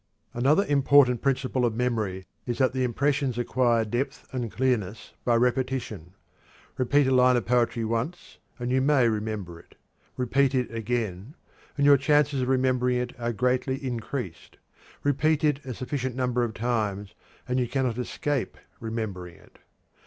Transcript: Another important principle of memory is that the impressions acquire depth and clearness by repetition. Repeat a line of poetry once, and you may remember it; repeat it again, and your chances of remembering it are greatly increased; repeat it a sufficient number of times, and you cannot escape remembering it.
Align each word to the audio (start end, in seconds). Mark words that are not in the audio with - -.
Another 0.33 0.65
important 0.65 1.21
principle 1.21 1.63
of 1.63 1.75
memory 1.75 2.25
is 2.47 2.57
that 2.57 2.73
the 2.73 2.83
impressions 2.83 3.37
acquire 3.37 3.85
depth 3.85 4.25
and 4.33 4.51
clearness 4.51 5.13
by 5.23 5.35
repetition. 5.35 6.15
Repeat 6.79 7.05
a 7.05 7.11
line 7.13 7.37
of 7.37 7.45
poetry 7.45 7.85
once, 7.85 8.39
and 8.57 8.71
you 8.71 8.81
may 8.81 9.07
remember 9.07 9.59
it; 9.59 9.75
repeat 10.17 10.55
it 10.55 10.73
again, 10.73 11.35
and 11.77 11.85
your 11.85 11.97
chances 11.97 12.41
of 12.41 12.47
remembering 12.47 12.97
it 12.97 13.13
are 13.19 13.31
greatly 13.31 13.75
increased; 13.77 14.57
repeat 15.03 15.43
it 15.43 15.63
a 15.65 15.73
sufficient 15.75 16.15
number 16.15 16.43
of 16.43 16.55
times, 16.55 17.13
and 17.47 17.59
you 17.59 17.67
cannot 17.67 17.99
escape 17.99 18.57
remembering 18.79 19.35
it. 19.35 19.59